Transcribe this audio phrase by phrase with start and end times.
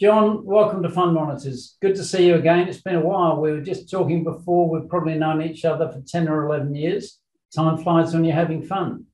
[0.00, 1.76] John, welcome to Fund Monitors.
[1.82, 2.66] Good to see you again.
[2.66, 3.38] It's been a while.
[3.38, 7.18] We were just talking before, we've probably known each other for 10 or 11 years.
[7.54, 9.04] Time flies when you're having fun.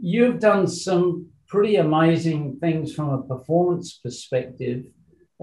[0.00, 4.86] You've done some pretty amazing things from a performance perspective.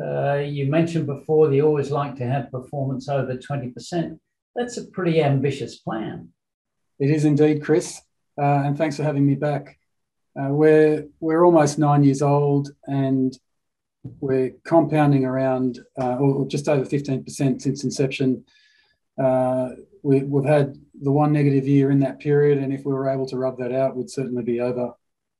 [0.04, 4.17] Uh, you mentioned before you always like to have performance over 20%.
[4.56, 6.29] That's a pretty ambitious plan.
[6.97, 8.01] It is indeed, Chris.
[8.35, 9.78] Uh, and thanks for having me back.
[10.35, 13.37] Uh, we're, we're almost nine years old and
[14.04, 18.46] we're compounding around uh, or just over 15% since inception.
[19.22, 19.70] Uh,
[20.04, 23.26] we, have had the one negative year in that period, and if we were able
[23.28, 24.94] to rub that out, we'd certainly be over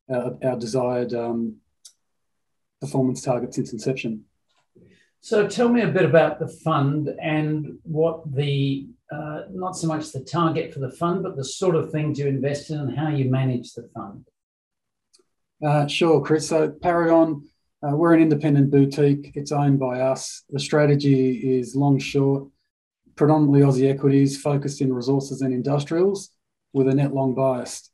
[0.10, 1.56] our, our desired um,
[2.82, 4.26] performance target since inception.
[5.22, 10.12] So, tell me a bit about the fund and what the uh, not so much
[10.12, 13.10] the target for the fund, but the sort of things you invest in and how
[13.10, 14.26] you manage the fund.
[15.66, 16.48] Uh, sure, Chris.
[16.48, 17.44] So, Paragon,
[17.82, 19.32] uh, we're an independent boutique.
[19.36, 20.44] It's owned by us.
[20.50, 22.48] The strategy is long short
[23.16, 26.30] predominantly Aussie equities focused in resources and industrials
[26.72, 27.90] with a net long bias.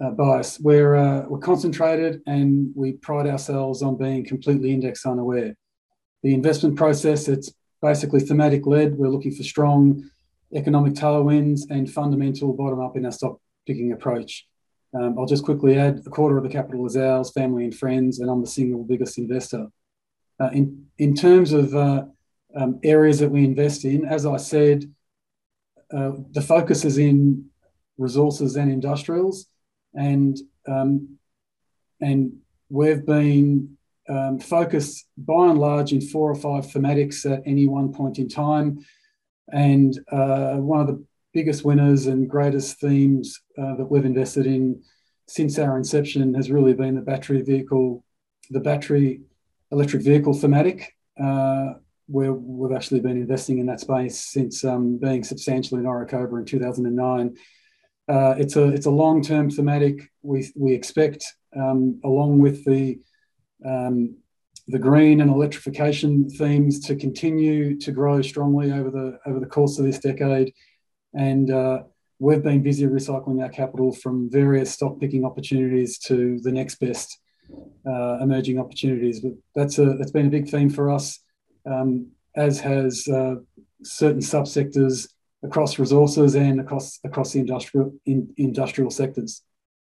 [0.00, 0.58] Uh, bias.
[0.60, 5.54] We're, uh, we're concentrated and we pride ourselves on being completely index unaware.
[6.22, 8.96] The investment process, it's basically thematic led.
[8.96, 10.10] We're looking for strong
[10.54, 14.46] economic tailwinds and fundamental bottom up in our stock picking approach.
[14.98, 18.20] Um, I'll just quickly add a quarter of the capital is ours, family and friends,
[18.20, 19.66] and I'm the single biggest investor.
[20.40, 22.04] Uh, in, in terms of uh,
[22.56, 24.04] um, areas that we invest in.
[24.04, 24.84] As I said,
[25.94, 27.46] uh, the focus is in
[27.98, 29.46] resources and industrials,
[29.94, 31.18] and um,
[32.00, 32.32] and
[32.68, 33.76] we've been
[34.08, 38.28] um, focused by and large in four or five thematics at any one point in
[38.28, 38.84] time.
[39.52, 41.04] And uh, one of the
[41.38, 44.82] biggest winners and greatest themes uh, that we've invested in
[45.28, 48.04] since our inception has really been the battery vehicle,
[48.50, 49.20] the battery
[49.70, 50.78] electric vehicle thematic.
[51.22, 51.74] Uh,
[52.08, 56.44] where we've actually been investing in that space since um, being substantially in Orocobre in
[56.44, 57.36] 2009.
[58.08, 60.08] Uh, it's a it's a long term thematic.
[60.22, 61.24] We we expect
[61.56, 63.00] um, along with the
[63.64, 64.16] um,
[64.68, 69.78] the green and electrification themes to continue to grow strongly over the over the course
[69.78, 70.52] of this decade,
[71.14, 71.82] and uh,
[72.18, 77.18] we've been busy recycling our capital from various stock picking opportunities to the next best
[77.86, 79.20] uh, emerging opportunities.
[79.20, 81.20] But that's a that's been a big theme for us
[81.66, 83.36] um, as has uh,
[83.82, 85.08] certain subsectors
[85.42, 89.42] across resources and across across the industrial in, industrial sectors.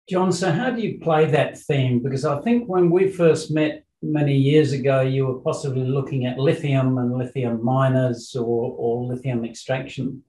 [0.10, 2.02] John, so how do you play that theme?
[2.02, 6.40] Because I think when we first met many years ago, you were possibly looking at
[6.40, 10.24] lithium and lithium miners or, or lithium extraction.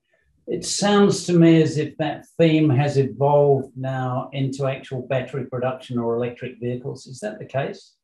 [0.50, 5.98] It sounds to me as if that theme has evolved now into actual battery production
[5.98, 7.06] or electric vehicles.
[7.06, 7.94] Is that the case?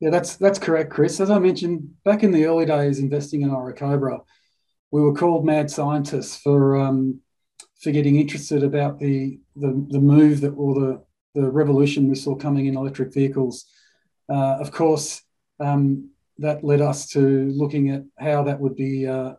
[0.00, 1.20] Yeah, that's that's correct, Chris.
[1.20, 4.20] As I mentioned back in the early days, investing in Orocobre,
[4.90, 7.20] we were called mad scientists for um,
[7.80, 12.34] for getting interested about the the, the move that or the the revolution we saw
[12.34, 13.66] coming in electric vehicles.
[14.28, 15.22] Uh, of course,
[15.60, 19.34] um, that led us to looking at how that would be uh,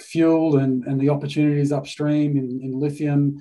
[0.00, 3.36] fueled and, and the opportunities upstream in, in lithium,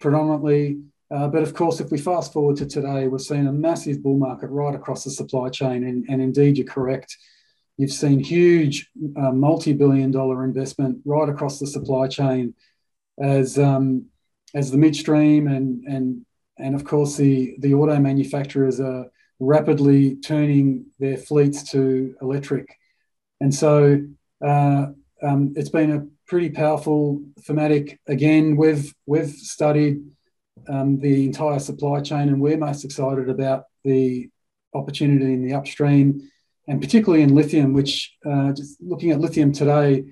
[0.00, 0.78] predominantly
[1.10, 4.16] uh, but of course, if we fast forward to today, we're seeing a massive bull
[4.16, 5.84] market right across the supply chain.
[5.84, 7.16] And, and indeed, you're correct.
[7.76, 12.54] You've seen huge uh, multi billion dollar investment right across the supply chain
[13.20, 14.06] as, um,
[14.54, 16.24] as the midstream and, and,
[16.58, 19.06] and of course, the, the auto manufacturers are
[19.40, 22.76] rapidly turning their fleets to electric.
[23.40, 24.02] And so
[24.46, 24.88] uh,
[25.22, 28.00] um, it's been a pretty powerful thematic.
[28.06, 30.00] Again, we've, we've studied
[30.68, 34.30] um, the entire supply chain, and we're most excited about the
[34.74, 36.28] opportunity in the upstream,
[36.68, 37.72] and particularly in lithium.
[37.72, 40.04] Which uh, just looking at lithium today,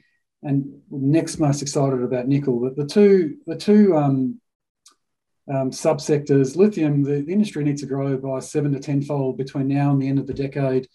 [0.43, 2.61] and next most excited about nickel.
[2.61, 4.41] But the two the two um,
[5.49, 9.91] um, subsectors, lithium, the, the, industry needs to grow by seven to tenfold between now
[9.91, 10.89] and the end of the decade.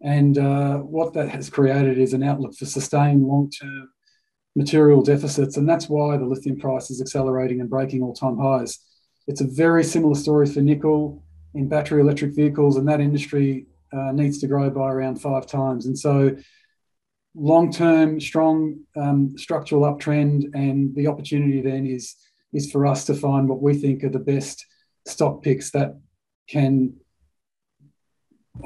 [0.00, 3.90] And uh, what that has created is an outlook for sustained long term
[4.54, 5.56] material deficits.
[5.56, 8.78] And that's why the lithium price is accelerating and breaking all time highs.
[9.26, 11.22] It's a very similar story for nickel
[11.54, 15.86] in battery electric vehicles, and that industry uh, needs to grow by around five times.
[15.86, 16.36] And so,
[17.34, 22.16] long term, strong um, structural uptrend, and the opportunity then is
[22.52, 24.64] is for us to find what we think are the best
[25.06, 25.98] stock picks that
[26.48, 26.94] can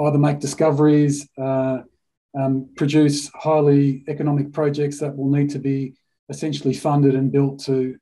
[0.00, 1.78] either make discoveries, uh,
[2.38, 5.94] um, produce highly economic projects that will need to be
[6.28, 7.96] essentially funded and built to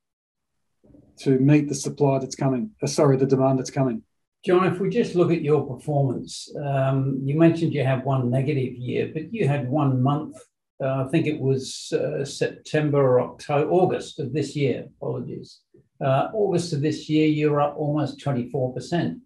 [1.19, 2.71] to meet the supply that's coming.
[2.83, 4.03] Uh, sorry, the demand that's coming.
[4.43, 8.75] John, if we just look at your performance, um, you mentioned you have one negative
[8.75, 10.37] year, but you had one month.
[10.83, 14.87] Uh, I think it was uh, September or October, August of this year.
[14.97, 15.61] Apologies.
[16.03, 19.21] Uh, August of this year, you're up almost 24%.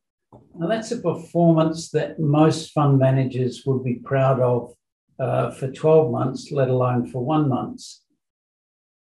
[0.56, 4.74] Now, that's a performance that most fund managers would be proud of
[5.18, 7.82] uh, for 12 months, let alone for one month.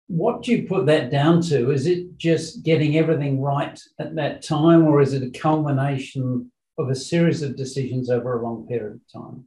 [0.07, 1.71] What do you put that down to?
[1.71, 6.89] Is it just getting everything right at that time, or is it a culmination of
[6.89, 9.45] a series of decisions over a long period of time?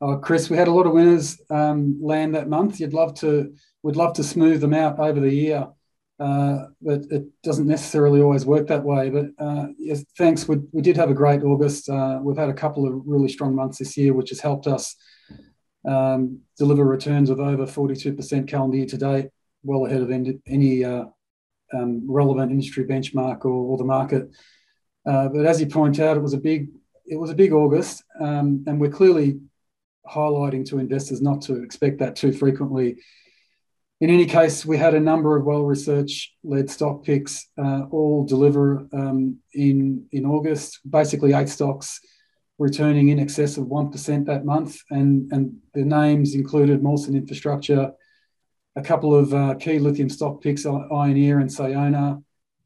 [0.00, 2.78] Oh, Chris, we had a lot of winners um, land that month.
[2.78, 5.68] You'd love to, we'd love to smooth them out over the year,
[6.20, 9.10] uh, but it doesn't necessarily always work that way.
[9.10, 10.46] But uh, yes, thanks.
[10.46, 11.88] We, we did have a great August.
[11.88, 14.96] Uh, we've had a couple of really strong months this year, which has helped us
[15.86, 19.26] um, deliver returns of over 42% calendar year to date,
[19.62, 21.04] well ahead of any, uh,
[21.72, 24.30] um, relevant industry benchmark or, or the market.
[25.06, 26.68] Uh, but as you point out, it was a big
[27.06, 29.38] it was a big August, um, and we're clearly
[30.10, 32.96] highlighting to investors not to expect that too frequently.
[34.04, 38.86] In any case, we had a number of well-researched led stock picks uh, all deliver
[38.92, 40.80] um, in in August.
[40.86, 42.00] Basically, eight stocks
[42.58, 44.76] returning in excess of 1% that month.
[44.90, 47.92] And, and the names included Mawson Infrastructure,
[48.76, 52.22] a couple of uh, key lithium stock picks, Ioneer and Sayona,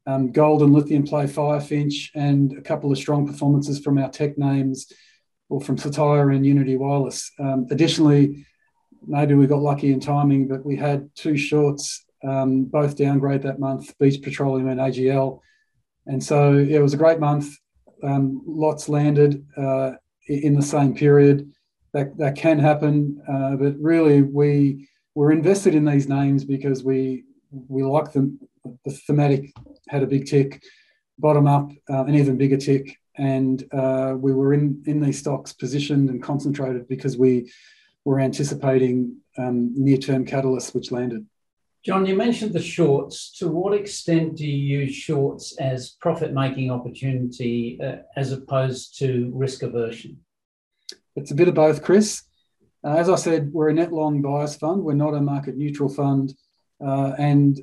[0.07, 4.37] um, gold and lithium play Firefinch, and a couple of strong performances from our tech
[4.37, 4.91] names
[5.47, 7.31] or from Cettire and Uniti Wireless.
[7.39, 8.45] Um, additionally,
[9.05, 13.59] maybe we got lucky in timing, but we had two shorts um, both downgrade that
[13.59, 15.39] month, Beach Petroleum and AGL.
[16.05, 17.55] And so it was a great month
[18.03, 19.91] um, lots landed uh,
[20.27, 21.51] in the same period.
[21.93, 27.23] That, that can happen, uh, but really we we're invested in these names because we
[27.51, 28.39] we like them.
[28.85, 29.51] The thematic
[29.87, 30.61] had a big tick,
[31.17, 35.51] bottom up, uh, an even bigger tick, and uh, we were in in these stocks
[35.51, 37.51] positioned and concentrated because we
[38.09, 41.25] were anticipating um, near term catalysts which landed.
[41.85, 43.37] John, you mentioned the shorts.
[43.37, 49.31] To what extent do you use shorts as profit making opportunity uh, as opposed to
[49.33, 50.17] risk aversion?
[51.15, 52.23] It's a bit of both, Chris.
[52.83, 54.83] Uh, as I said, we're a net long bias fund.
[54.83, 56.33] We're not a market neutral fund.
[56.83, 57.59] Uh, and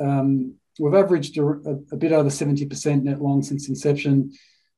[0.00, 1.46] um, we've averaged a,
[1.92, 4.32] a, bit over 70% net long since inception.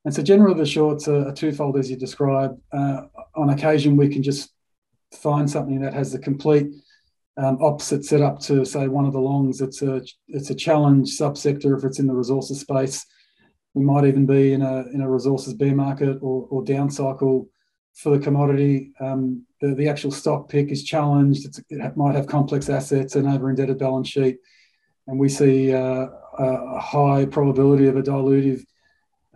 [0.04, 2.60] And so, generally, the shorts are, are twofold, as you described.
[2.70, 3.02] Uh,
[3.34, 4.50] on occasion, we can just
[5.14, 6.68] find something that has the complete
[7.36, 9.60] um, opposite setup to say one of the longs.
[9.60, 13.04] It's a it's a challenge subsector if it's in the resources space.
[13.74, 17.48] We might even be in a in a resources bear market or, or down cycle
[17.94, 18.92] for the commodity.
[19.00, 21.46] Um, the, the actual stock pick is challenged.
[21.46, 24.38] It's, it might have complex assets and over indebted balance sheet,
[25.06, 26.06] and we see uh,
[26.38, 28.64] a high probability of a dilutive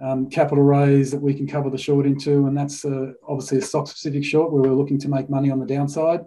[0.00, 3.62] um, capital raise that we can cover the short into, and that's uh, obviously a
[3.62, 6.20] stock specific short where we're looking to make money on the downside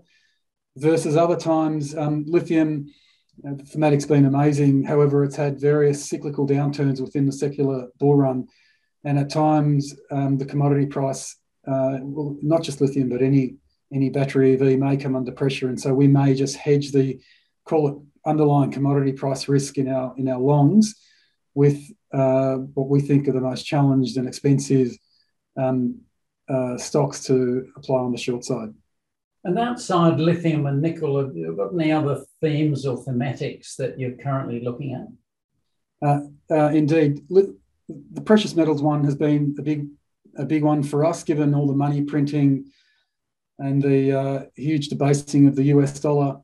[0.77, 2.87] versus other times, um, lithium,
[3.37, 4.83] you know, the thematic's been amazing.
[4.83, 8.47] However, it's had various cyclical downturns within the secular bull run.
[9.03, 11.35] And at times, um, the commodity price,
[11.67, 13.55] uh, well, not just lithium, but any
[13.91, 15.67] any battery EV may come under pressure.
[15.67, 17.19] And so we may just hedge the,
[17.63, 17.95] call it
[18.25, 20.95] underlying commodity price risk in our in our longs
[21.53, 21.79] with
[22.13, 24.92] uh, what we think are the most challenged and expensive
[25.57, 26.00] um,
[26.48, 28.74] uh, stocks to apply on the short side.
[29.45, 34.17] And outside lithium and nickel, have you got any other themes or thematics that you're
[34.17, 36.08] currently looking at?
[36.08, 39.88] Uh, uh, indeed, the precious metals one has been a big,
[40.38, 42.65] a big one for us, given all the money printing
[43.60, 46.38] and the uh, huge debasing of the US dollar.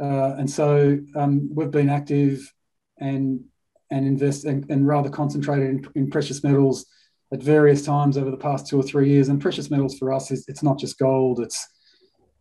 [0.00, 2.52] Uh, and so um, we've been active
[2.98, 3.44] and
[3.92, 6.86] and invest and, and rather concentrated in, in, precious metals
[7.32, 9.28] at various times over the past two or three years.
[9.28, 11.68] And precious metals for us is it's not just gold; it's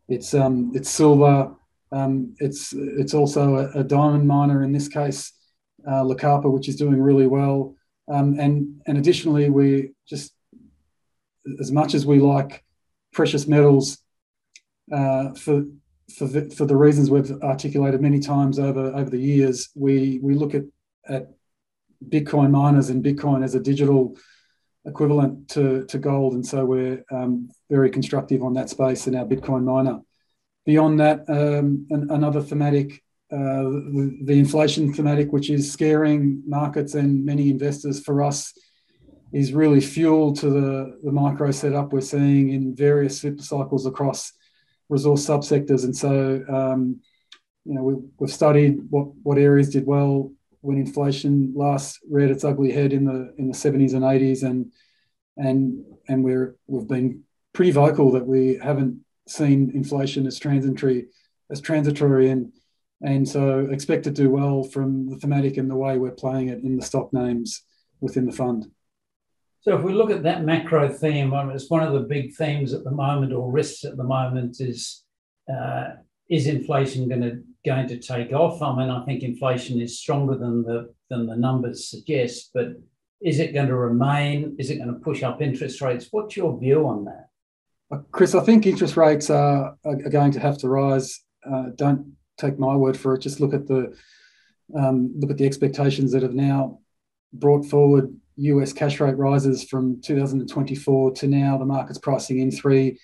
[0.07, 1.53] it's um, it's silver.
[1.91, 5.33] Um, it's it's also a, a, diamond miner in this case,
[5.85, 7.75] uh, Lucapa, which is doing really well.
[8.09, 10.33] Um, and and additionally, we just
[11.59, 12.63] as much as we like
[13.11, 13.97] precious metals
[14.91, 15.65] uh, for
[16.17, 20.33] for the, for the reasons we've articulated many times over over the years, we we
[20.33, 20.63] look at
[21.09, 21.27] at
[22.09, 24.17] Bitcoin miners and Bitcoin as a digital
[24.85, 26.33] equivalent to, to gold.
[26.33, 29.99] And so we're um, very constructive on that space in our Bitcoin miner.
[30.65, 36.95] Beyond that, um, an, another thematic, uh, the, the, inflation thematic, which is scaring markets
[36.95, 38.53] and many investors for us,
[39.33, 44.33] is really fuel to the, the micro setup we're seeing in various super cycles across
[44.89, 45.85] resource subsectors.
[45.85, 46.99] And so, um,
[47.63, 50.31] you know, we, we've studied what, what areas did well
[50.61, 54.71] when inflation last reared its ugly head in the in the 70s and 80s and
[55.37, 61.07] and and we're we've been pretty vocal that we haven't seen inflation as transitory
[61.51, 62.51] as transitory and
[63.01, 66.63] and so expect to do well from the thematic and the way we're playing it
[66.63, 67.63] in the stock names
[67.99, 68.69] within the fund.
[69.61, 72.83] So if we look at that macro theme, it's one of the big themes at
[72.83, 75.03] the moment, or risks at the moment, is
[75.51, 75.89] uh,
[76.29, 78.61] is inflation going to going to take off?
[78.61, 82.73] I mean, I think inflation is stronger than the than the numbers suggest, but
[83.21, 84.55] is it going to remain?
[84.57, 86.07] Is it going to push up interest rates?
[86.11, 87.29] What's your view on that?
[87.91, 91.21] Uh, Chris, I think interest rates are, are going to have to rise.
[91.45, 93.21] Uh, don't take my word for it.
[93.21, 93.95] Just look at the
[94.75, 96.79] um, look at the expectations that have now
[97.33, 101.57] brought forward US cash rate rises from 2024 to now.
[101.57, 102.99] The market's pricing in three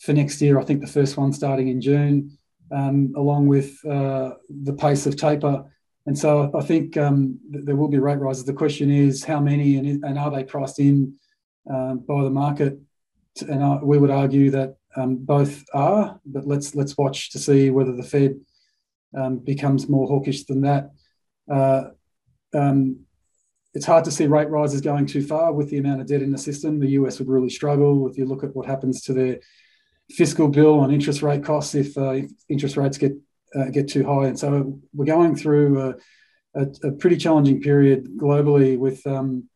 [0.00, 0.58] for next year.
[0.58, 2.38] I think the first one starting in June,
[2.70, 5.64] um, along with uh, the pace of taper.
[6.06, 8.44] And so I think um, there will be rate rises.
[8.44, 11.14] The question is how many and, and are they priced in
[11.70, 12.78] uh, by the market?
[13.48, 17.70] And I, we would argue that um, both are, but let's let's watch to see
[17.70, 18.40] whether the Fed
[19.16, 20.90] um, becomes more hawkish than that.
[21.50, 21.90] Uh,
[22.54, 23.00] um,
[23.72, 26.32] it's hard to see rate rises going too far with the amount of debt in
[26.32, 26.80] the system.
[26.80, 29.38] The US would really struggle if you look at what happens to their
[30.10, 33.12] fiscal bill on interest rate costs if, uh, interest rates get
[33.54, 34.26] uh, get too high.
[34.26, 35.94] And so we're going through a,
[36.54, 39.48] a, a pretty challenging period globally with um,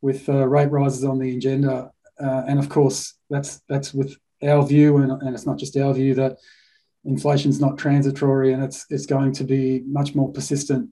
[0.00, 1.90] with uh, rate rises on the agenda.
[2.20, 5.92] Uh, and of course, that's that's with our view, and, and it's not just our
[5.92, 6.38] view that
[7.04, 10.90] inflation's not transitory and it's it's going to be much more persistent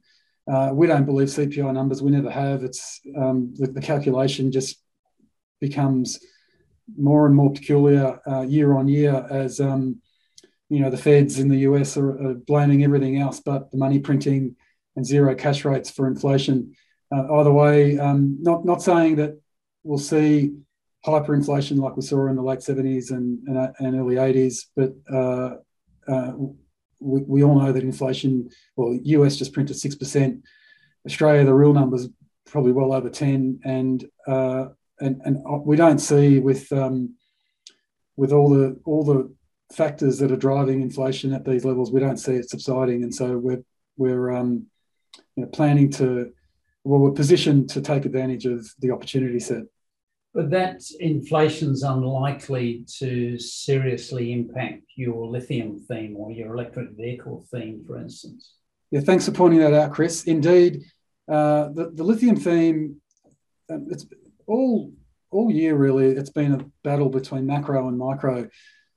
[0.50, 2.02] uh, we don't believe CPI numbers.
[2.02, 2.62] We never have.
[2.62, 4.80] It's um, the, the, calculation just
[5.60, 6.20] becomes
[6.96, 10.00] more and more peculiar uh, year on year as um,
[10.68, 13.98] you know the Feds in the US are, are, blaming everything else but the money
[13.98, 14.56] printing
[14.94, 16.74] and zero cash rates for inflation.
[17.14, 19.38] Uh, either way, um, not not saying that
[19.84, 20.52] we'll see
[21.06, 25.54] hyperinflation like we saw in the late 70s and, and, and early 80s, but uh,
[26.08, 26.32] uh,
[27.00, 30.42] we, we all know that inflation, well, US just printed 6%.
[31.06, 32.08] Australia, the real numbers
[32.46, 33.60] probably well over 10.
[33.64, 34.66] And, uh,
[35.00, 37.14] and, and we don't see with, um,
[38.16, 39.34] with all the, all the
[39.72, 43.02] factors that are driving inflation at these levels, we don't see it subsiding.
[43.02, 43.62] And so we're,
[43.96, 44.66] we're um,
[45.34, 46.32] you know, planning to,
[46.84, 49.64] well, we're positioned to take advantage of the opportunity set.
[50.32, 57.82] But that inflation's unlikely to seriously impact your lithium theme or your electric vehicle theme,
[57.86, 58.52] for instance.
[58.90, 60.24] Yeah, thanks for pointing that out, Chris.
[60.24, 60.84] Indeed,
[61.26, 63.00] uh, the, the lithium theme,
[63.70, 64.06] um, it's
[64.46, 64.92] all
[65.30, 66.08] all year really.
[66.08, 68.48] It's been a battle between macro and micro,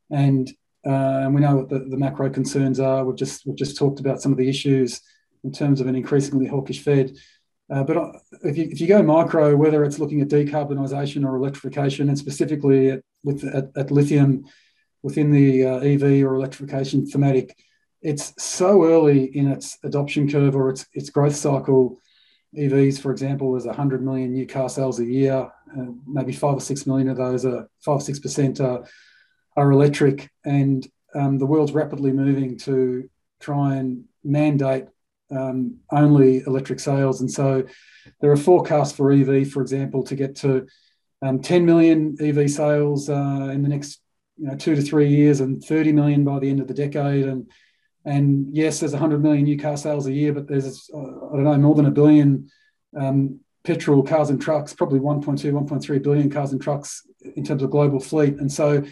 [0.09, 0.49] and
[0.85, 3.03] uh, and we know what the, the macro concerns are.
[3.03, 5.01] We've just we've just talked about some of the issues
[5.43, 7.15] in terms of an increasingly hawkish Fed.
[7.71, 8.11] Uh, but uh,
[8.43, 12.89] if you, if you go micro, whether it's looking at decarbonisation or electrification, and specifically
[12.91, 14.43] at, with at, at lithium
[15.03, 17.55] within the uh, EV or electrification thematic,
[18.01, 21.99] it's so early in its adoption curve or its its growth cycle.
[22.57, 25.51] EVs, for example, is 100 million new car sales a year.
[25.77, 28.85] Uh, maybe five or six million of those are five or six percent are,
[29.55, 34.85] are electric, and um, the world's rapidly moving to try and mandate
[35.31, 37.21] um, only electric sales.
[37.21, 37.63] And so
[38.21, 40.67] there are forecasts for EV, for example, to get to
[41.21, 44.01] um, 10 million EV sales uh, in the next
[44.37, 47.25] you know, two to three years and 30 million by the end of the decade.
[47.25, 47.49] And
[48.05, 51.43] and yes, there's 100 million new car sales a year, but there's, uh, I don't
[51.43, 52.49] know, more than a billion
[52.97, 57.71] um, petrol cars and trucks, probably 1.2, 1.3 billion cars and trucks in terms of
[57.71, 58.35] global fleet.
[58.35, 58.83] And so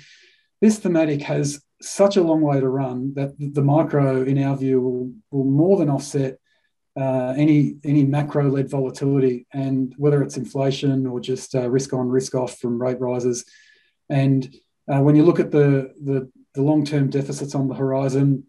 [0.62, 4.82] this thematic has such a long way to run that the micro, in our view,
[4.82, 6.38] will, will more than offset
[7.00, 12.10] uh, any any macro led volatility, and whether it's inflation or just uh, risk on,
[12.10, 13.46] risk off from rate rises.
[14.10, 14.56] And
[14.92, 18.46] uh, when you look at the the, the long term deficits on the horizon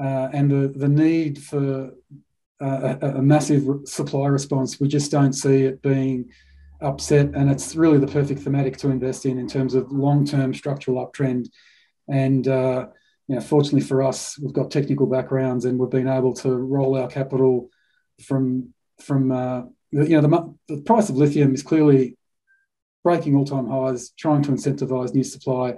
[0.00, 1.92] uh, and the the need for
[2.60, 6.30] uh, a, a massive supply response, we just don't see it being
[6.80, 10.54] upset, and it's really the perfect thematic to invest in in terms of long term
[10.54, 11.48] structural uptrend.
[12.08, 12.88] And uh,
[13.28, 16.96] you know, fortunately for us, we've got technical backgrounds and we've been able to roll
[16.96, 17.70] our capital
[18.22, 22.16] from from uh, you know the, the price of lithium is clearly
[23.04, 25.74] breaking all time highs, trying to incentivize new supply,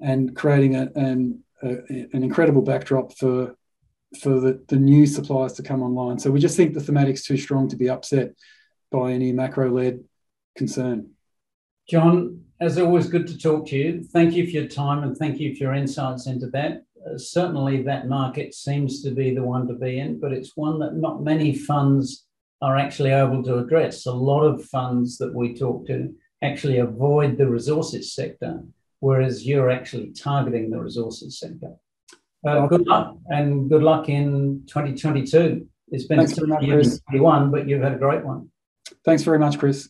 [0.00, 1.68] and creating a, an a,
[2.12, 3.54] an incredible backdrop for
[4.20, 6.18] for the, the new suppliers to come online.
[6.18, 8.30] So we just think the thematic's too strong to be upset
[8.90, 10.02] by any macro led
[10.56, 11.10] concern.
[11.88, 14.02] John, as always, good to talk to you.
[14.02, 16.82] Thank you for your time and thank you for your insights into that.
[17.06, 20.78] Uh, certainly, that market seems to be the one to be in, but it's one
[20.80, 22.26] that not many funds
[22.60, 24.06] are actually able to address.
[24.06, 28.62] A lot of funds that we talk to actually avoid the resources sector,
[29.00, 31.74] whereas you're actually targeting the resources sector.
[32.46, 35.66] Uh, good luck and good luck in 2022.
[35.88, 38.50] It's been Thanks a year in 2021, but you've had a great one.
[39.04, 39.88] Thanks very much, Chris.